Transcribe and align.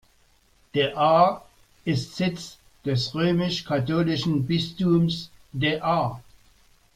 De 0.73 0.93
Aar 0.95 1.45
ist 1.85 2.15
Sitz 2.15 2.57
des 2.85 3.13
römisch-katholischen 3.13 4.47
Bistums 4.47 5.29
De 5.53 5.79
Aar. 5.79 6.23